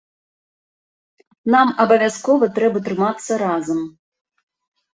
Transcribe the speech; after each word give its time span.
Нам 1.57 1.67
абавязкова 1.85 2.45
трэба 2.57 2.83
трымацца 2.89 3.41
разам. 3.45 3.79